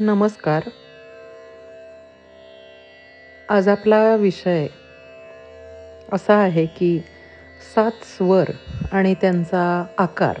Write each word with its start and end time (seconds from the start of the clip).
नमस्कार. 0.00 0.62
आज 3.48 3.68
आपला 3.68 4.16
विषय 4.16 4.66
असा 6.12 6.34
आहे 6.34 6.66
की 6.66 7.02
सात 7.74 7.90
स्वर 7.90 8.44
आणि 8.92 9.14
त्यांचा 9.20 9.86
आकार. 9.98 10.36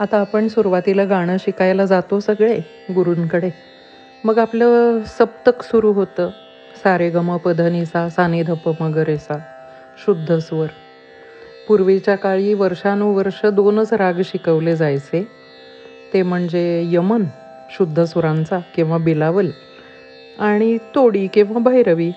आता 0.00 0.20
आपण 0.20 0.48
सुरुवातीला 0.48 1.04
गाणं 1.04 1.36
शिकायला 1.40 1.84
जातो 1.84 2.20
सगळे 2.20 2.58
गुरूंकडे. 2.94 3.50
मग 4.24 4.38
आपलं 4.38 5.00
सप्तक 5.06 5.62
सुरू 5.62 5.92
होतं. 5.92 6.30
सारे 6.84 7.10
गम 7.10 7.36
पधनीसा 7.36 8.08
सानिधप 8.08 8.82
मगरेसा 8.82 9.38
शुद्ध 9.98 10.38
स्वर. 10.38 10.68
पूर्वीच्या 11.68 12.16
काळी 12.16 12.54
वर्षानुवर्ष 12.54 13.46
दोनच 13.46 13.92
राग 13.92 14.14
शिकवले 14.24 14.76
जायचे. 14.76 15.28
ते 16.12 16.22
म्हणजे 16.22 16.82
यमन 16.86 17.24
शुद्ध 17.70 18.04
सुरांचा 18.04 18.58
किंवा 18.74 18.98
बिलावल 18.98 19.50
आणि 20.38 20.76
तोडी 20.94 21.26
किंवा 21.26 21.58
भैरवी 21.60 22.10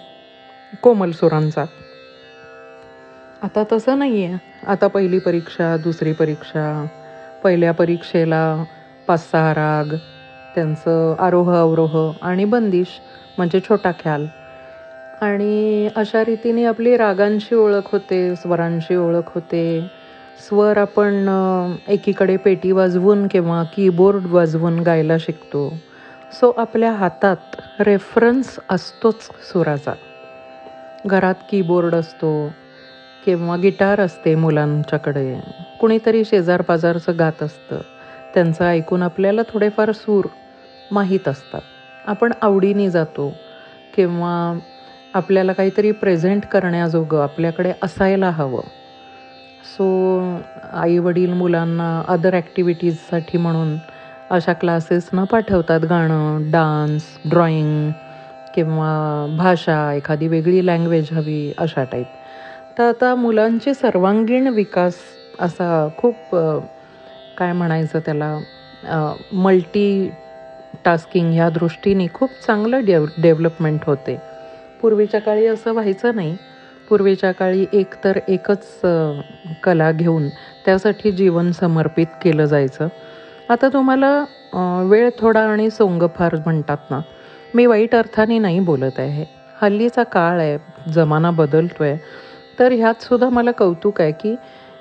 कोमल 0.82 1.12
सुरांचा. 1.12 1.66
आता 3.44 3.64
तसं 3.72 4.00
नाही 4.00 4.24
आहे 4.26 4.38
आता 4.68 4.88
पहिली 4.88 5.20
परीक्षा 5.20 5.76
दुसरी 5.78 6.12
परीक्षा 6.14 6.86
पहिल्या 7.44 7.72
परीक्षेला 7.72 8.64
पाच 9.08 9.32
सहा 9.32 9.54
राग 9.54 9.96
त्यांचं 10.56 11.16
आरोह 11.20 11.54
अवरोह 11.56 12.12
आणि 12.22 12.46
बंदिश 12.46 12.88
म्हणजे 13.38 13.60
छोटा 13.60 13.92
ख्याल. 13.92 14.26
आणि 15.22 15.90
अशा 15.96 16.24
रीतीने 16.26 16.64
आपली 16.64 16.98
रागांची 16.98 17.56
ओळख 17.56 17.92
होते 17.92 18.36
स्वरांची 18.36 18.96
ओळख 18.96 19.30
होते 19.36 19.64
स्वर 20.38 20.78
आपण 20.78 21.30
एकीकडे 21.88 22.38
पेटी 22.38 22.72
वाजवून 22.72 23.28
किंवा 23.28 23.64
कीबोर्ड 23.64 24.26
वाजवून 24.26 24.80
गायला 24.80 25.18
शिकतो. 25.20 25.78
सो 26.32 26.52
आपल्या 26.58 26.92
हातात 26.92 27.56
रेफरन्स 27.80 28.60
असतोच 28.70 29.22
सुराचा. 29.22 29.94
घरात 31.06 31.36
कीबोर्ड 31.50 31.96
असतो 31.96 32.54
किंवा 33.26 33.56
गिटार 33.56 34.00
असते 34.00 34.36
मुलांच्याकडे. 34.36 35.40
कुणीतरी 35.80 36.26
शेजारपाजारचं 36.26 37.20
गात 37.20 37.44
असतं. 37.44 37.82
त्यांचं 38.34 38.66
ऐकून 38.66 39.04
आपल्याला 39.04 39.42
थोडेफार 39.50 39.92
सूर 39.92 40.26
माहीत 40.92 41.28
असतात. 41.28 41.62
आपण 42.06 42.34
आवडीने 42.42 42.90
जातो 42.90 43.34
किंवा 43.96 44.60
आपल्याला 45.14 45.54
काहीतरी 45.54 45.92
प्रेझेंट 45.92 46.46
करण्याजोगं 46.46 47.24
आपल्याकडे 47.24 47.74
असायला 47.82 48.30
हवं. 48.30 48.62
सो 49.66 49.86
आईवडील 50.74 51.34
मुलांना 51.34 52.02
अदर 52.08 52.34
ॲक्टिव्हिटीजसाठी 52.36 53.38
म्हणून 53.38 53.76
अशा 54.30 54.54
क्लासेसना 54.54 55.24
पाठवतात 55.24 55.80
गाणं 55.80 56.50
डान्स 56.52 57.04
ड्रॉइंग 57.26 57.92
किंवा 58.56 59.26
भाषा 59.38 59.94
एखादी 59.94 60.28
वेगळी 60.28 60.66
लँग्वेज 60.66 61.12
हवी 61.12 61.52
अशा 61.58 61.84
टाईप 61.84 62.78
तर 62.78 62.84
आता 62.84 63.14
मुलांची 63.16 63.74
सर्वांगीण 63.74 64.48
विकास 64.48 64.96
असा 65.40 65.88
खूप 65.98 66.36
काय 67.38 67.54
म्हणायचं 67.54 68.00
त्याला 68.06 68.38
मल्टी 69.34 70.10
टास्किंग 70.86 71.32
ह्या 71.34 71.50
दृष्टीने 71.50 72.08
खूप 72.14 72.30
चांगलं 72.46 72.86
डेव 72.86 73.06
डेव्हलपमेंट 73.22 73.80
होते. 73.86 74.18
पूर्वीच्या 74.82 75.22
काळी 75.22 75.46
असं 75.48 75.74
व्हायचं 75.74 76.16
नाही. 76.16 76.36
पूर्वीच्या 76.90 77.32
काळी 77.32 77.66
एक 77.74 77.94
तर 78.04 78.20
एकच 78.28 78.82
कला 79.64 79.92
घेऊन 79.92 80.28
त्यासाठी 80.66 81.12
जीवन 81.12 81.52
समर्पित 81.52 82.08
केलं 82.22 82.46
जायचं. 82.46 82.88
आता 83.50 83.68
तुम्हाला 83.74 84.12
वेळ 84.90 85.10
थोडा 85.20 85.42
आणि 85.50 85.70
सोंगफार 85.70 86.36
म्हणतात 86.46 86.92
ना. 86.92 87.00
मी 87.56 87.66
वाईट 87.66 87.96
अर्थाने 87.96 88.38
नाही 88.40 88.60
बोलत 88.60 89.00
आहे. 89.00 89.26
हल्लीचा 89.62 90.04
काळ 90.04 90.40
आहे 90.40 90.92
जमाना 90.94 91.32
बदलतो 91.32 91.84
आहे 91.84 91.98
तर 92.60 92.72
ह्यात 92.72 93.04
सुद्धा 93.04 93.30
मला 93.30 93.52
कौतुक 93.52 94.02
आहे 94.02 94.12
की 94.22 94.36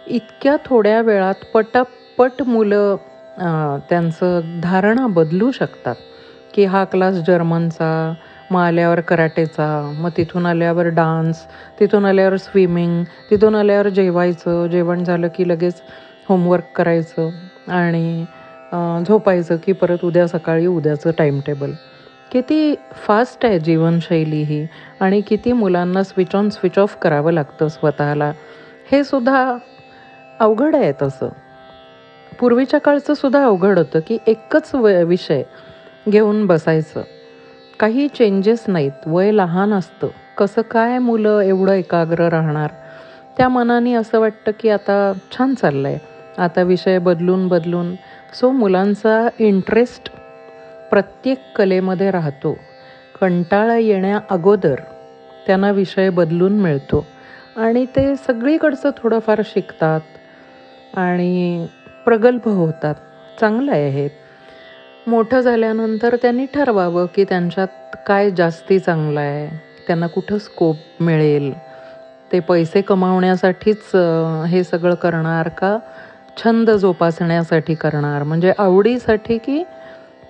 इतक्या 0.06 0.56
थोड्या 0.64 1.00
वेळात 1.02 1.44
पटापट 1.54 2.42
मुलं 2.46 2.96
त्यांचं 3.88 4.60
धारणा 4.62 5.06
बदलू 5.06 5.50
शकतात. 5.50 5.94
की 6.54 6.64
हा 6.64 6.84
क्लास 6.84 7.14
जर्मनचा 7.26 7.88
मग 8.50 8.60
आल्यावर 8.60 9.00
कराटेचा 9.00 9.94
मग 9.98 10.10
तिथून 10.16 10.46
आल्यावर 10.46 10.86
डान्स 10.86 11.44
तिथून 11.80 12.04
आल्यावर 12.04 12.36
स्विमिंग 12.36 13.04
तिथून 13.30 13.54
आल्यावर 13.54 13.88
जेवायचं 13.88 14.66
जेवण 14.66 15.04
झालं 15.04 15.28
की 15.28 15.48
लगेच 15.48 15.82
होमवर्क 16.28 16.64
करायचं 16.76 17.30
आणि 17.68 18.24
झोपायचं 19.06 19.56
की 19.56 19.72
परत 19.72 20.04
उद्या 20.04 20.26
सकाळी 20.28 20.66
उद्याचं 20.66 21.10
टाईमटेबल 21.18 21.72
किती 22.32 22.74
फास्ट 22.92 23.44
आहे 23.46 23.58
जीवनशैली 23.58 24.42
ही 24.42 24.66
आणि 25.00 25.20
किती 25.20 25.52
मुलांना 25.52 26.02
स्विच 26.02 26.34
ऑन 26.34 26.48
स्विच 26.50 26.78
ऑफ 26.78 26.96
करावं 26.96 27.32
लागतं 27.32 27.68
स्वतःला. 27.68 28.32
हे 28.92 29.04
सुद्धा 29.04 29.56
अवघड 30.40 30.74
आहे 30.76 30.92
तसं. 31.02 31.28
पूर्वीच्या 32.40 32.80
काळचं 32.80 33.14
सुद्धा 33.14 33.44
अवघड 33.44 33.78
होतं 33.78 34.00
की 34.06 34.18
एकच 34.26 34.74
विषय 34.74 35.42
घेऊन 36.08 36.46
बसायचं. 36.46 37.02
काही 37.80 38.08
चेंजेस 38.08 38.64
नाहीत. 38.68 38.92
वय 39.06 39.30
लहान 39.32 39.72
असतं. 39.72 40.08
कसं 40.38 40.62
काय 40.62 40.98
मुलं 40.98 41.40
एवढं 41.40 41.72
एकाग्र 41.72 42.28
राहणार? 42.28 42.70
त्या 43.36 43.48
मनाने 43.48 43.94
असं 43.94 44.20
वाटतं 44.20 44.52
की 44.60 44.68
आता 44.70 45.12
छान 45.32 45.54
चाललं 45.54 45.88
आहे 45.88 45.98
आता 46.38 46.62
विषय 46.62 46.98
बदलून 46.98 47.48
बदलून. 47.48 47.94
सो 48.34 48.50
मुलांचा 48.50 49.28
इंटरेस्ट 49.38 50.10
प्रत्येक 50.90 51.38
कलेमध्ये 51.56 52.10
राहतो. 52.10 52.58
कंटाळा 53.20 53.76
येण्या 53.76 54.20
अगोदर 54.30 54.74
त्यांना 55.46 55.70
विषय 55.70 56.10
बदलून 56.10 56.52
मिळतो. 56.52 57.06
आणि 57.56 57.86
ते 57.86 58.16
सगळीकडचं 58.16 58.90
थोडंफार 58.96 59.40
शिकतात 59.44 60.00
आणि 60.96 61.66
प्रगल्भ 62.04 62.48
होतात. 62.48 62.94
चांगलं 63.40 63.72
आहे 63.72 63.88
हे. 63.88 64.25
मोठं 65.06 65.40
झाल्यानंतर 65.40 66.16
त्यांनी 66.22 66.46
ठरवावं 66.54 67.06
की 67.14 67.24
त्यांच्यात 67.24 67.96
काय 68.06 68.30
जास्ती 68.30 68.78
चांगलं 68.78 69.20
आहे. 69.20 69.48
त्यांना 69.86 70.06
कुठं 70.06 70.38
स्कोप 70.38 70.76
मिळेल? 71.00 71.52
ते 72.32 72.40
पैसे 72.40 72.80
कमावण्यासाठीच 72.80 73.96
हे 74.46 74.64
सगळं 74.64 74.94
करणार 74.94 75.48
का? 75.48 75.78
छंद 76.44 76.70
जोपासण्यासाठी 76.70 77.74
करणार? 77.74 78.22
म्हणजे 78.22 78.52
आवडीसाठी 78.58 79.38
की 79.38 79.64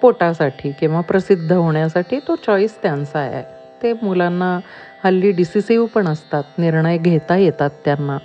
पोटासाठी 0.03 0.73
किंवा 0.81 1.01
प्रसिद्ध 1.01 1.53
होण्यासाठी 1.53 2.19
तो 2.19 2.37
चॉईस 2.37 2.83
त्यांचा 2.83 3.19
आहे. 3.19 3.43
ते 3.83 3.93
मुलांना 3.93 4.59
हल्ली 5.05 5.31
डिसिसिव्ह 5.31 5.87
पण 5.95 6.09
असतात. 6.09 6.45
निर्णय 6.59 6.99
घेता 6.99 7.37
येतात 7.37 7.71
त्यांना. 7.85 8.19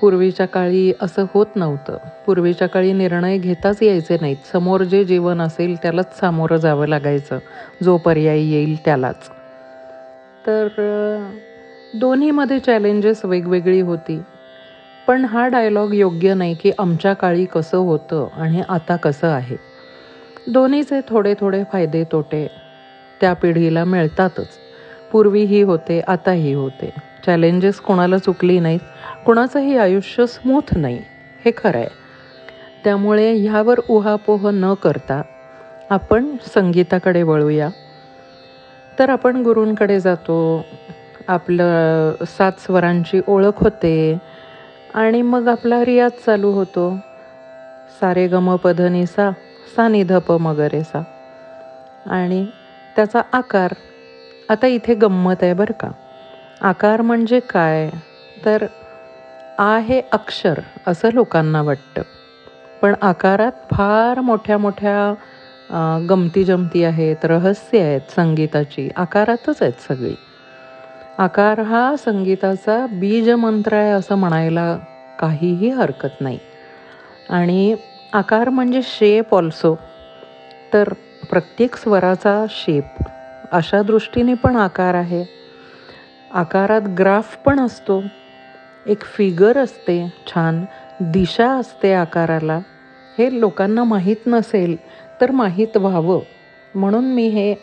पूर्वीच्या 0.00 0.46
काळी 0.46 0.92
असं 1.02 1.24
होत 1.34 1.46
नव्हतं. 1.56 1.96
पूर्वीच्या 2.26 2.68
काळी 2.68 2.92
निर्णय 2.92 3.38
घेताच 3.38 3.82
यायचे 3.82 4.18
नाहीत. 4.20 4.36
समोर 4.52 4.82
जे 4.82 5.04
जीवन 5.04 5.40
असेल 5.40 5.76
त्यालाच 5.76 6.20
सामोरं 6.20 6.56
जावं 6.56 6.86
लागायचं. 6.86 7.38
जो 7.82 7.96
पर्याय 7.96 8.40
येईल 8.40 8.84
त्यालाच. 8.84 9.30
तर 10.46 10.68
दोन्हीमध्ये 11.94 12.58
चॅलेंजेस 12.58 13.24
वेगवेगळी 13.24 13.80
होती. 13.80 14.22
पण 15.06 15.24
हा 15.24 15.48
डायलॉग 15.48 15.94
योग्य 15.94 16.34
नाही 16.34 16.54
की 16.54 16.72
आमच्या 16.78 17.12
काळी 17.12 17.44
कसं 17.44 17.76
होतं 17.76 18.28
आणि 18.36 18.62
आता 18.68 18.96
कसं 18.96 19.28
आहे. 19.28 19.56
दोन्हीचे 20.46 21.00
थोडे 21.08 21.34
थोडे 21.40 21.62
फायदे 21.72 22.04
तोटे 22.12 22.48
त्या 23.20 23.32
पिढीला 23.32 23.84
मिळतातच. 23.84 24.48
पूर्वीही 25.12 25.62
होते 25.62 26.00
आताही 26.00 26.52
होते. 26.52 26.92
चॅलेंजेस 27.26 27.80
कोणाला 27.80 28.18
चुकली 28.18 28.60
नाहीत. 28.60 28.80
कुणाचंही 29.26 29.76
आयुष्य 29.76 30.26
स्मूथ 30.26 30.76
नाही. 30.76 31.02
हे 31.44 31.52
खरं 31.56 31.78
आहे 31.78 31.88
त्यामुळे 32.84 33.32
ह्यावर 33.32 33.80
उहापोह 33.90 34.50
न 34.50 34.74
करता 34.74 35.22
आपण 35.90 36.36
संगीताकडे 36.54 37.22
वळूया. 37.22 37.68
तर 38.98 39.10
आपण 39.10 39.42
गुरूंकडे 39.42 40.00
जातो. 40.00 40.64
आपलं 41.28 42.14
सात 42.24 42.52
स्वरांची 42.58 43.20
ओळख 43.28 43.62
होते. 43.62 44.18
आणि 44.94 45.22
मग 45.22 45.48
आपला 45.48 45.84
रियाज 45.84 46.10
चालू 46.26 46.50
होतो. 46.50 46.96
सारे 48.00 48.26
गम 48.26 48.56
पधनीसा 48.56 49.30
सा 49.76 49.88
सा 49.88 50.18
प 50.18 50.32
मगरेसा. 50.32 51.02
आणि 52.06 52.46
त्याचा 52.96 53.22
आकार 53.32 53.72
आता 54.48 54.66
इथे 54.66 54.94
गंमत 54.94 55.34
आहे 55.42 55.54
बरं 55.54 55.72
का. 55.72 55.90
आकार 56.60 57.00
म्हणजे 57.00 57.40
काय? 57.40 57.90
तर 58.44 58.66
आ 59.60 59.76
हे 59.78 60.00
अक्षर 60.12 60.60
असं 60.86 61.08
लोकांना 61.14 61.62
वाटतं. 61.62 62.02
पण 62.82 62.94
आकारात 63.02 63.52
फार 63.70 64.20
मोठ्या 64.20 64.58
मोठ्या 64.58 66.00
गमती 66.10 66.44
जमती 66.44 66.84
आहेत 66.84 67.24
रहस्य 67.24 67.80
आहेत 67.80 68.10
संगीताची. 68.16 68.88
आकारातच 68.96 69.62
आहेत 69.62 69.82
सगळी. 69.88 70.14
आकार 71.18 71.60
हा 71.60 71.94
संगीताचा 71.98 72.86
बीज 72.90 73.28
मंत्र 73.30 73.76
आहे 73.76 73.90
असं 73.90 74.14
म्हणायला 74.14 74.76
काहीही 75.18 75.70
हरकत 75.70 76.20
नाही. 76.20 76.38
आणि 77.30 77.74
आकार 78.12 78.48
म्हणजे 78.48 78.80
शेप 78.84 79.34
ऑल्सो 79.34 79.74
तर 80.72 80.92
प्रत्येक 81.30 81.76
स्वराचा 81.76 82.44
शेप 82.50 83.02
अशा 83.52 83.82
दृष्टीने 83.82 84.34
पण 84.34 84.56
आकार 84.56 84.94
आहे. 84.94 85.24
आकारात 86.34 86.88
ग्राफ 86.98 87.36
पण 87.44 87.60
असतो. 87.60 88.02
एक 88.86 89.02
फिगर 89.02 89.58
असते 89.58 90.12
छान 90.26 90.64
दिशा 91.00 91.50
असते 91.50 91.92
आकाराला. 91.94 92.60
हे 93.18 93.40
लोकांना 93.40 93.84
माहीत 93.84 94.16
नसेल 94.26 94.76
तर 95.20 95.30
माहीत 95.30 95.76
व्हावं. 95.76 96.20
म्हणून 96.74 97.04
मी 97.04 97.28
हे 97.28 97.54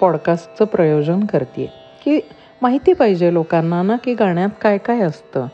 पॉडकास्टचं 0.00 0.64
प्रयोजन 0.64 1.24
करते 1.24 1.72
की 2.04 2.20
माहिती 2.62 2.92
पाहिजे 2.92 3.32
लोकांना 3.32 3.82
ना 3.82 3.96
की 3.96 4.14
गाण्यात 4.14 4.48
काय 4.60 4.78
काय 4.78 5.00
असतं. 5.00 5.46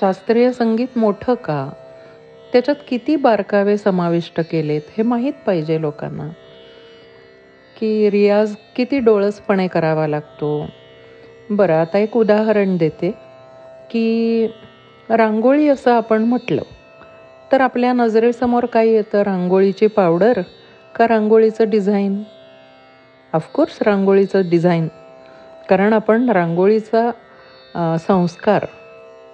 शास्त्रीय 0.00 0.52
संगीत 0.52 0.98
मोठं 0.98 1.34
का? 1.34 1.70
त्याच्यात 2.52 2.76
किती 2.88 3.16
बारकावे 3.16 3.76
समाविष्ट 3.76 4.40
केलेत 4.40 4.82
हे 4.96 5.02
माहीत 5.02 5.32
पाहिजे 5.46 5.80
लोकांना. 5.80 6.28
की 7.80 8.10
रियाज 8.10 8.56
किती 8.76 8.98
डोळसपणे 8.98 9.68
करावा 9.68 10.06
लागतो. 10.06 10.66
बरं 11.50 11.74
आता 11.74 11.98
एक 11.98 12.16
उदाहरण 12.16 12.76
देते. 12.76 13.27
की 13.90 14.46
रांगोळी 15.10 15.68
असं 15.68 15.92
आपण 15.92 16.22
म्हटलं 16.22 16.62
तर 17.52 17.60
आपल्या 17.60 17.92
नजरेसमोर 17.92 18.64
काय 18.66 18.88
येतं? 18.88 19.22
रांगोळीची 19.22 19.86
पावडर 19.86 20.40
का 20.94 21.08
रांगोळीचं 21.08 21.70
डिझाईन? 21.70 22.22
ऑफकोर्स 23.32 23.82
रांगोळीचं 23.82 24.48
डिझाईन. 24.50 24.88
कारण 25.68 25.92
आपण 25.92 26.28
रांगोळीचा 26.30 27.10
संस्कार 27.98 28.64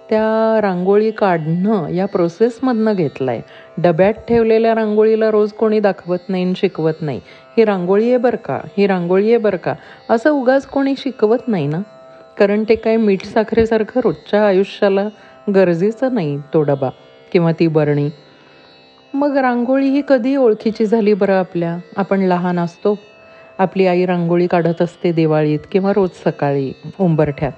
त्या 0.09 0.61
रांगोळी 0.61 1.11
काढणं 1.11 1.87
या 1.89 2.05
प्रोसेसमधनं 2.05 2.93
घेतला 2.93 3.31
आहे 3.31 3.41
डब्यात 3.77 4.13
ठेवलेल्या 4.27 4.73
रांगोळीला 4.75 5.29
रोज 5.31 5.51
कोणी 5.51 5.79
दाखवत 5.79 6.29
नाही 6.29 6.53
शिकवत 6.55 7.01
नाही. 7.01 7.19
ही 7.57 7.65
रांगोळी 7.65 8.09
आहे 8.09 8.17
बरं 8.17 8.37
का? 8.37 8.59
ही 8.77 8.87
रांगोळी 8.87 9.29
आहे 9.29 9.37
बरं 9.37 9.57
का? 9.57 9.73
असं 10.09 10.31
उगाच 10.31 10.65
कोणी 10.65 10.93
शिकवत 10.97 11.47
नाही 11.47 11.67
ना? 11.67 11.79
कारण 12.37 12.63
ते 12.69 12.75
काय 12.75 12.97
मीठ 12.97 13.25
साखरेसारखं 13.25 13.99
रोजच्या 14.03 14.45
आयुष्याला 14.47 15.07
गरजेचं 15.55 16.13
नाही 16.13 16.37
तो 16.53 16.61
डबा 16.61 16.89
किंवा 17.31 17.51
ती 17.51 17.67
बरणी. 17.67 18.09
मग 19.13 19.37
रांगोळी 19.37 19.89
ही 19.89 20.01
कधी 20.09 20.35
ओळखीची 20.35 20.85
झाली 20.85 21.13
बरं 21.13 21.39
आपल्या? 21.39 21.77
आपण 21.97 22.21
लहान 22.21 22.59
असतो. 22.59 22.95
आपली 23.59 23.85
आई 23.87 24.05
रांगोळी 24.05 24.47
काढत 24.47 24.81
असते 24.81 25.11
दिवाळीत 25.11 25.59
किंवा 25.71 25.91
रोज 25.95 26.09
सकाळी 26.25 26.71
उंबरठ्यात. 26.99 27.51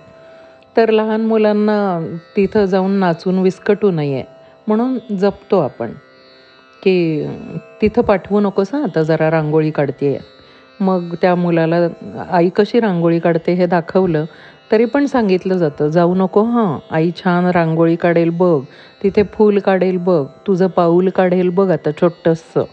तर 0.78 0.90
लहान 0.90 1.22
मुलांना 1.22 1.78
तिथं 2.36 2.66
जाऊन 2.66 2.92
नाचून 2.92 3.40
विस्कटू 3.40 3.92
नये 3.92 4.24
म्हणून 4.68 4.98
जपतो 5.18 5.60
आपण. 5.60 5.92
की 6.84 7.26
तिथं 7.82 8.02
पाठवू 8.02 8.40
नकोस 8.40 8.74
हां 8.74 8.84
आता 8.84 9.02
जरा 9.04 9.30
रांगोळी 9.32 9.72
काढते 9.72 10.18
मग 10.80 11.14
त्या 11.22 11.34
मुलाला 11.36 11.78
आई 12.32 12.50
कशी 12.56 12.80
रांगोळी 12.80 13.20
काढते? 13.20 13.54
हे 13.54 13.66
दाखवलं. 13.66 14.26
तरी 14.72 14.86
पण 14.86 15.06
सांगितलं 15.06 15.58
जातं 15.58 15.88
जाऊ 15.88 16.16
नको 16.16 16.44
हां 16.44 16.78
आई 16.92 17.12
छान 17.12 17.46
रांगोळी 17.46 17.96
काढेल 17.96 18.30
बघ 18.30 18.62
तिथे 19.04 19.24
फूल 19.24 19.60
काढेल 19.60 19.98
बघ 19.98 20.26
तुझं 20.48 20.68
पाऊल 20.68 21.10
काढेल 21.10 21.50
बघ 21.50 21.70
आता 21.72 21.92
छोटंसं. 21.92 22.64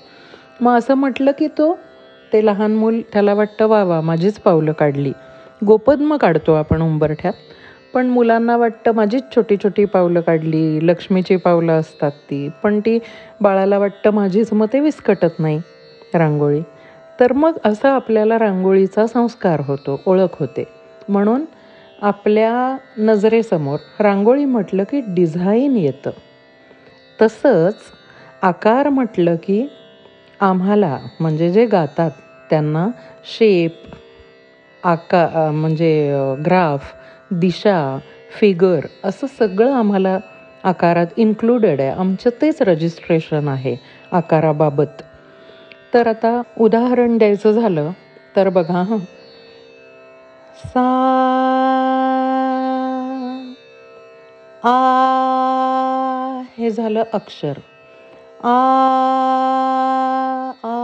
मग 0.61 0.77
असं 0.79 0.95
म्हटलं 0.95 1.31
की 1.39 1.49
तो 1.49 1.75
ते 2.33 2.47
लहान 2.47 2.75
मूल 2.75 3.01
त्याला 3.13 3.35
वाटतं 3.35 3.67
वा 3.67 3.83
वा 3.85 4.01
माझीच 4.01 4.39
पावलं 4.39 4.73
काढली. 4.73 5.13
गोपद्म 5.67 6.17
काढतो 6.17 6.53
आपण 6.55 6.83
उंबरठ्यात. 6.83 7.33
पण 7.95 8.07
मुलांना 8.07 8.57
वाटतं 8.57 8.93
माझीच 8.93 9.25
छोटी 9.37 9.57
छोटी 9.57 9.85
पावलं 9.85 10.21
काढली 10.21 10.87
लक्ष्मीची 10.87 11.37
पावलं 11.37 11.73
असतात 11.73 12.11
ती. 12.11 12.49
पण 12.63 12.81
ती 12.81 12.99
बाळाला 13.41 13.79
वाटतं 13.79 14.11
माझीच 14.11 14.53
मग 14.53 14.67
ते 14.73 14.81
विस्कटत 14.81 15.39
नाही 15.39 15.61
रांगोळी. 16.15 16.63
तर 17.21 17.33
मग 17.33 17.59
असं 17.65 17.89
आपल्याला 17.89 18.39
रांगोळीचा 18.39 19.07
संस्कार 19.07 19.61
होतो 19.67 20.01
ओळख 20.07 20.41
होते. 20.41 20.65
म्हणून 21.09 21.45
आपल्या 22.05 22.77
नजरेसमोर 22.99 23.79
रांगोळी 24.01 24.45
म्हटलं 24.45 24.85
की 24.85 25.01
डिझाईन 25.09 25.77
येतं. 25.77 26.11
तसंच 27.23 27.75
आकार 28.43 28.89
म्हटलं 28.89 29.37
की 29.37 29.67
आम्हाला 30.41 30.99
म्हणजे 31.21 31.51
जे 31.53 31.67
गातात 31.67 32.11
त्यांना 32.51 32.87
शेप 33.25 33.95
आका 34.83 35.51
म्हणजे 35.55 35.93
ग्राफ 36.47 36.93
दिशा 37.31 37.99
फिगर 38.41 38.81
असं 39.05 39.27
सगळं 39.39 39.73
आम्हाला 39.73 40.19
आकारात 40.65 41.07
इन्क्लुडेड 41.17 41.81
आहे. 41.81 41.91
आमचं 41.91 42.31
तेच 42.43 42.63
रजिस्ट्रेशन 42.63 43.49
आहे 43.49 43.77
आकाराबाबत. 44.13 45.03
तर 45.95 46.07
आता 46.07 46.41
उदाहरण 46.61 47.19
द्यायचं 47.19 47.53
झालं 47.53 47.91
तर 48.37 48.49
बघा 48.49 48.83
हां. 48.83 48.99
सा 50.65 50.83
हे 56.65 56.71
झालं 56.71 57.05
अक्षर. 57.13 57.53
आ 58.45 58.53
आ 60.65 60.75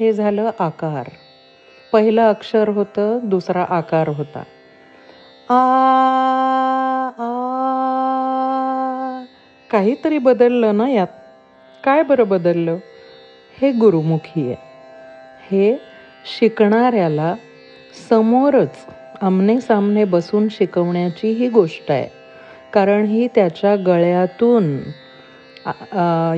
हे 0.00 0.12
झालं 0.12 0.50
आकार. 0.58 1.06
पहिलं 1.92 2.28
अक्षर 2.28 2.68
होतं 2.68 3.18
दुसरा 3.22 3.66
आकार 3.68 4.08
होता. 4.08 4.38
आ 5.50 5.58
काहीतरी 9.70 10.18
बदललं 10.18 10.76
ना 10.76 10.88
यात? 10.88 11.06
काय 11.84 12.02
बरं 12.02 12.28
बदललं? 12.28 12.76
हे 13.62 13.72
गुरुमुखी 13.72 14.52
आहे. 14.52 14.56
हे 15.50 15.80
शिकणाऱ्याला 16.38 17.34
समोरच 18.08 18.86
आमने 19.20 19.60
सामने 19.60 20.04
बसून 20.04 20.48
शिकवण्याची 20.48 21.32
ही 21.32 21.48
गोष्ट 21.48 21.90
आहे. 21.90 22.17
कारण 22.78 23.04
ही 23.04 23.26
त्याच्या 23.34 23.74
गळ्यातून 23.76 24.66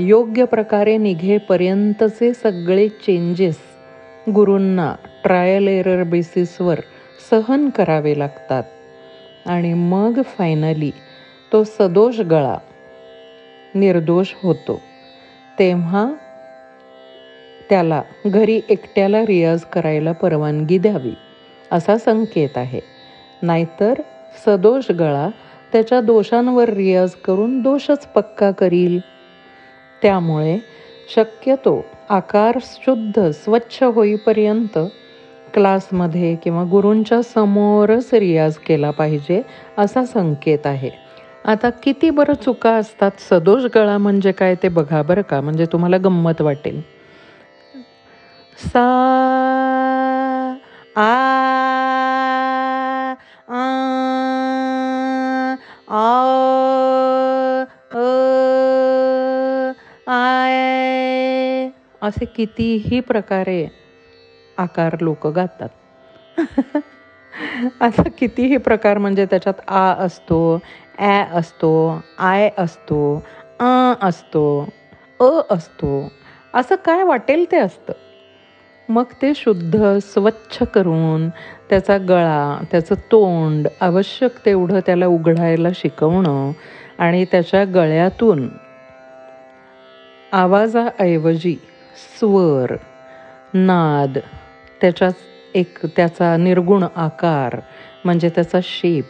योग्य 0.00 0.44
प्रकारे 0.44 0.96
निघेपर्यंतचे 0.96 2.32
सगळे 2.34 2.88
चेंजेस 2.88 3.56
गुरूंना 4.34 4.94
ट्रायल 5.24 5.68
एरर 5.68 6.02
बेसिसवर 6.02 6.80
सहन 7.30 7.68
करावे 7.68 8.18
लागतात. 8.18 8.62
आणि 9.46 9.72
मग 9.74 10.20
फायनली 10.22 10.90
तो 11.52 11.62
सदोष 11.64 12.20
गळा 12.20 12.56
निर्दोष 13.74 14.32
होतो. 14.42 14.80
तेव्हा 15.58 16.06
त्याला 17.70 18.02
घरी 18.26 18.60
एकट्याला 18.68 19.22
रियाज 19.22 19.64
करायला 19.64 20.12
परवानगी 20.12 20.78
द्यावी 20.78 21.14
असा 21.72 21.98
संकेत 21.98 22.58
आहे. 22.58 22.80
नाहीतर 23.42 23.94
सदोष 24.46 24.90
गळा 24.90 25.28
त्याच्या 25.72 26.00
दोषांवर 26.00 26.68
रियाज 26.68 27.14
करून 27.24 27.60
दोषच 27.62 28.06
पक्का 28.06 28.50
करील. 28.50 28.98
त्यामुळे 30.02 30.58
शक्यतो 31.14 31.80
आकार 32.10 32.58
शुद्ध 32.62 33.30
स्वच्छ 33.34 33.82
होईपर्यंत 33.84 34.78
क्लासमध्ये 35.54 36.34
किंवा 36.34 36.64
गुरूंच्या 36.64 37.20
समोरच 37.22 38.12
रियाज 38.14 38.56
केला 38.58 38.90
पाहिजे 38.90 39.40
असा 39.78 40.04
संकेत 40.04 40.66
आहे. 40.66 40.90
आता 41.44 41.70
किती 41.82 42.10
बरं 42.10 42.34
चुका 42.34 42.70
असतात 42.74 43.20
सदोष 43.20 43.64
गळा 43.74 43.96
म्हणजे 43.98 44.32
काय 44.32 44.54
ते 44.54 44.68
बघा 44.68 45.02
बरं 45.02 45.22
का? 45.22 45.40
म्हणजे 45.40 45.66
तुम्हाला 45.72 45.96
गंमत 45.96 46.40
वाटेल. 46.40 46.80
सा 48.58 48.80
आ 50.96 51.39
आय. 60.06 61.68
असे 62.02 62.24
कितीही 62.24 63.00
प्रकारे 63.00 63.66
आकार 64.58 64.96
लोक 65.00 65.26
गातात. 65.26 65.68
असा 67.80 68.02
कितीही 68.18 68.56
प्रकार 68.56 68.98
म्हणजे 68.98 69.26
त्याच्यात 69.26 69.60
आ 69.68 69.92
असतो 70.04 70.58
ॲ 70.98 71.24
असतो 71.32 71.72
आय 72.18 72.50
असतो 72.58 73.00
अ 73.60 73.92
असतो 74.02 74.44
अ 75.20 75.28
असतो. 75.50 76.08
असं 76.54 76.74
काय 76.76 77.02
वाटेल 77.02 77.44
ते 77.52 77.58
असतं. 77.58 77.92
मग 78.90 79.04
ते 79.22 79.32
शुद्ध 79.36 79.98
स्वच्छ 80.02 80.62
करून 80.62 81.28
त्याचा 81.70 81.98
गळा 81.98 82.64
त्याचं 82.70 82.94
तोंड 82.94 83.68
आवश्यक 83.80 84.30
तेवढं 84.46 84.80
त्याला 84.86 85.06
उघडायला 85.06 85.68
शिकवणं 85.74 86.52
आणि 86.98 87.24
त्याच्या 87.24 87.64
गळ्यातून 87.64 88.48
आवाजाऐवजी 90.32 91.56
स्वर 92.18 92.76
नाद 93.54 94.18
त्याच्या 94.80 95.08
एक 95.54 95.86
त्याचा 95.86 96.36
निर्गुण 96.36 96.84
आकार 96.96 97.60
म्हणजे 98.04 98.28
त्याचा 98.28 98.58
शेप. 98.62 99.04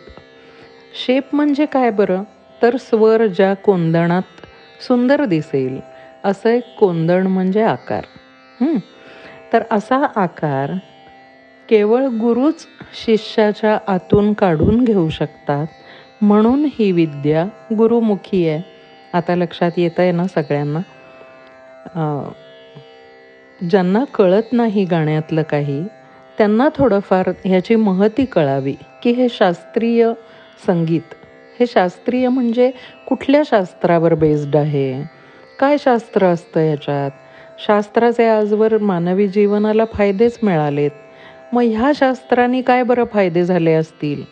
शेप 1.06 1.24
म्हणजे 1.32 1.66
काय 1.66 1.90
बरं? 1.90 2.22
तर 2.62 2.76
स्वर 2.76 3.26
ज्या 3.26 3.54
कोंदणात 3.54 4.22
सुंदर 4.82 5.24
दिसेल 5.24 5.80
असं 6.24 6.48
एक 6.48 6.76
कोंदण 6.78 7.26
म्हणजे 7.26 7.62
आकार. 7.62 8.04
हं? 8.60 8.76
तर 9.52 9.62
असा 9.70 10.06
आकार 10.16 10.72
केवळ 11.68 12.06
गुरुच 12.06 12.66
शिष्याच्या 13.04 13.78
आतून 13.86 14.32
काढून 14.32 14.84
घेऊ 14.84 15.08
शकतात. 15.08 15.66
म्हणून 16.22 16.66
ही 16.78 16.90
विद्या 16.92 17.44
गुरुमुखी 17.74 18.48
आहे. 18.48 18.62
आता 19.12 19.34
लक्षात 19.34 19.70
येत 19.76 19.98
आहे 19.98 20.12
ना 20.12 20.26
सगळ्यांना? 20.26 20.80
ज्यांना 23.60 24.04
कळत 24.04 24.52
नाही 24.52 24.84
गाण्यातलं 24.84 25.42
काही 25.42 25.82
त्यांना 26.38 26.68
थोडंफार 26.74 27.30
ह्याची 27.44 27.74
महती 27.76 28.24
कळावी 28.24 28.74
की 29.02 29.10
हे 29.10 29.28
शास्त्रीय 29.28 30.10
संगीत. 30.66 31.14
हे 31.60 31.66
शास्त्रीय 31.66 32.28
म्हणजे 32.28 32.70
कुठल्या 33.08 33.42
शास्त्रावर 33.46 34.14
बेस्ड 34.14 34.56
आहे? 34.56 35.02
काय 35.58 35.76
शास्त्र 35.78 36.26
असतं 36.26 36.60
याच्यात 36.60 37.10
शास्त्राचे 37.66 38.26
आजवर 38.26 38.78
मानवी 38.78 39.28
जीवनाला 39.28 39.84
फायदेच 39.84 40.38
मिळालेत. 40.42 40.90
मग 41.52 41.62
ह्या 41.62 41.92
शास्त्रांनी 41.94 42.62
काय 42.62 42.82
बरं 42.82 43.04
फायदे 43.04 43.44
झाले 43.44 43.72
असतील? 43.72 44.22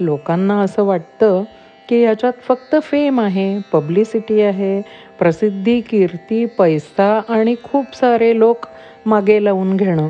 लोकांना 0.00 0.60
असं 0.60 0.84
वाटतं 0.84 1.44
की 1.88 2.00
याच्यात 2.00 2.32
फक्त 2.48 2.76
फेम 2.82 3.20
आहे 3.20 3.60
पब्लिसिटी 3.72 4.40
आहे 4.40 4.82
प्रसिद्धी 5.18 5.80
कीर्ती 5.80 6.44
पैसा 6.44 7.20
आणि 7.28 7.54
खूप 7.62 7.96
सारे 7.96 8.38
लोक 8.38 8.66
मागे 9.06 9.44
लावून 9.44 9.76
घेणं. 9.76 10.08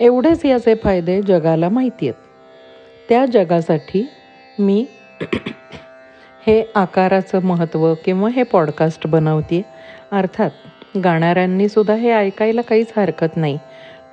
एवढेच 0.00 0.44
याचे 0.44 0.74
फायदे 0.74 1.22
जगाला 1.22 1.68
माहिती 1.68 2.08
आहेत 2.08 2.22
त्या 3.08 3.26
जगासाठी 3.26 4.08
मी 4.58 4.86
हे 6.46 6.72
आकाराचं 6.74 7.42
महत्त्व 7.42 7.94
किंवा 8.04 8.28
हे 8.28 8.42
पॉडकास्ट 8.42 9.06
बनवते 9.06 9.62
अर्थात 10.12 10.50
गाणाऱ्यांनी 11.04 11.68
सुद्धा 11.68 11.94
हे 11.94 12.10
ऐकायला 12.12 12.62
काहीच 12.62 12.92
हरकत 12.96 13.36
नाही. 13.36 13.58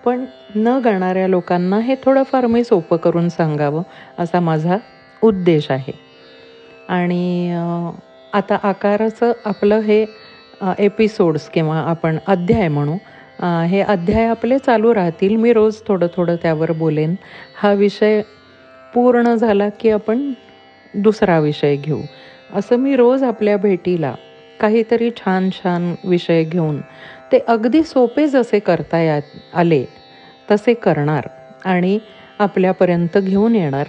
पण 0.06 0.24
न 0.56 0.78
गाणाऱ्या 0.86 1.28
लोकांना 1.28 1.80
हे 1.80 1.96
थोडंफार 2.04 2.46
मी 2.48 2.64
सोपं 2.64 2.98
करून 2.98 3.30
सांगावं 3.30 3.84
असा 4.20 4.40
माझा 4.40 4.78
उद्देश 5.24 5.70
आहे. 5.72 5.94
आणि 6.90 7.54
आता 8.34 8.58
आकाराचं 8.64 9.32
आपलं 9.46 9.80
हे 9.80 10.06
एपिसोड्स 10.80 11.48
किंवा 11.50 11.78
आपण 11.80 12.18
अध्याय 12.28 12.68
म्हणू 12.68 12.98
हे 13.68 13.82
अध्याय 13.82 14.28
आपले 14.28 14.58
चालू 14.58 14.94
राहतील. 14.96 15.36
मी 15.36 15.54
रोज 15.54 15.82
थोडं 15.88 16.08
थोडं 16.16 16.36
त्यावर 16.42 16.72
बोलेन. 16.72 17.16
हा 17.56 17.72
विषय 17.74 18.22
पूर्ण 18.94 19.34
झाला 19.36 19.70
की 19.80 19.90
आपण 19.90 20.32
दुसरा 20.94 21.40
विषय 21.40 21.76
घेऊ. 21.76 22.02
असं 22.56 22.76
मी 22.76 22.96
रोज 22.96 23.24
आपल्या 23.24 23.58
भेटीला 23.58 24.14
काहीतरी 24.60 25.10
छान 25.18 25.50
छान 25.52 25.94
विषय 26.06 26.44
घेऊन 26.44 26.80
ते 27.32 27.38
अगदी 27.48 27.84
सोपे 27.84 28.28
जसे 28.28 28.60
करता 28.60 29.02
या 29.02 29.20
आले 29.54 29.84
तसे 30.52 30.74
करणार 30.74 31.28
आणि 31.66 31.98
आपल्यापर्यंत 32.40 33.18
घेऊन 33.18 33.56
येणार. 33.56 33.88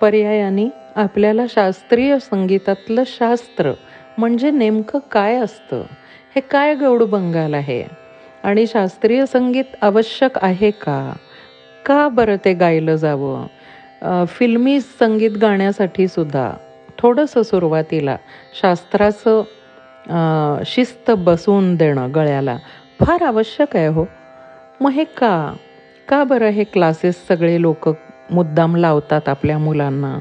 पर्यायाने 0.00 0.68
आपल्याला 0.96 1.44
शास्त्रीय 1.50 2.18
संगीतातलं 2.18 3.02
शास्त्र 3.06 3.72
म्हणजे 4.18 4.50
नेमकं 4.50 4.98
काय 5.12 5.36
असतं 5.36 5.82
हे 6.34 6.40
काय 6.40 6.74
गौडबंगाल 6.74 7.54
आहे 7.54 7.82
आणि 8.42 8.66
शास्त्रीय 8.66 9.24
संगीत 9.26 9.76
आवश्यक 9.82 10.38
आहे 10.42 10.70
का? 10.70 11.12
का 11.86 12.08
बरं 12.08 12.36
ते 12.44 12.52
गायलं 12.54 12.96
जावं? 12.96 13.46
फिल्मी 14.28 14.80
संगीत 14.80 15.30
गाण्यासाठी 15.30 16.08
सुद्धा 16.08 16.50
थोडंसं 16.98 17.42
सुरुवातीला 17.42 18.16
शास्त्राचं 18.60 19.42
शिस्त 20.66 21.10
बसवून 21.10 21.74
देणं 21.76 22.14
गळ्याला. 22.14 22.56
फार 23.00 23.22
आवश्यक 23.22 23.76
आहे 23.76 23.86
हो. 23.86 24.04
मग 24.80 24.90
हे 24.90 25.04
का? 25.04 25.54
का 26.08 26.24
बरं 26.24 26.48
हे 26.48 26.64
क्लासेस 26.64 27.26
सगळे 27.28 27.60
लोक 27.60 27.88
मुद्दाम 28.30 28.76
लावतात 28.76 29.28
आपल्या 29.28 29.58
मुलांना? 29.58 30.18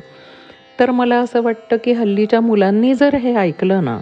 तर 0.80 0.92
मला 0.92 1.16
असं 1.20 1.42
वाटतं 1.42 1.76
की 1.84 1.92
हल्लीच्या 1.92 2.42
मुलांनी 2.42 2.94
जर 2.94 3.16
हे 3.16 3.36
ऐकलं 3.36 3.84
ना 3.84 4.00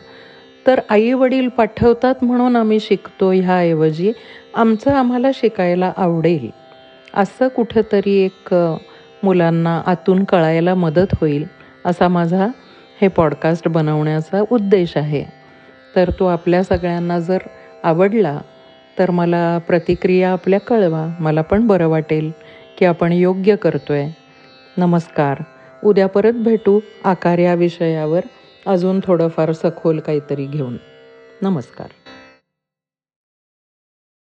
तर 0.68 0.80
आई 0.90 1.14
वडील 1.14 1.48
पाठवतात 1.48 2.16
म्हणून 2.22 2.56
आम्ही 2.56 2.80
शिकतो 2.80 3.32
ह्याऐवजी 3.32 4.12
आमचं 4.56 4.92
आम्हाला 4.92 5.32
शिकायला 5.34 5.92
आवडेल. 5.98 6.50
असं 7.14 7.48
कुठंतरी 7.48 8.14
एक 8.14 8.56
मुलांना 9.24 9.82
आतून 9.86 10.24
कळायला 10.24 10.76
मदत 10.76 11.16
होईल 11.22 11.46
असा 11.86 12.08
माझा 12.08 12.48
हे 13.02 13.08
पॉडकास्ट 13.08 13.68
बनवण्याचा 13.68 14.44
उद्देश 14.52 14.98
आहे. 14.98 15.35
तर 15.96 16.12
तो 16.20 16.26
आपल्या 16.26 16.64
सगळ्यांना 16.64 17.20
जर 17.20 17.38
आवडला 17.84 18.40
तर 19.00 19.12
मला 19.12 19.58
प्रतिक्रिया 19.58 20.32
आपल्या 20.32 20.60
कळवा. 20.60 21.16
मला 21.20 21.42
पण 21.42 21.68
बरं 21.68 21.88
वाटेल 21.88 22.32
की 22.80 22.86
आपण 22.86 23.12
योग्य 23.12 23.56
करतो 23.56 23.94
आहे 23.94 24.16
नमस्कार. 24.78 25.38
उद्या 25.84 26.08
परत 26.08 26.34
भेटू 26.34 26.80
आकार 27.04 27.38
या 27.38 27.54
विषयावर. 27.54 28.22
अजून 28.68 29.00
थोडंफार 29.04 29.52
सखोल 29.52 30.00
काहीतरी 30.00 30.46
घेऊन. 30.46 30.78
नमस्कार. 31.42 31.88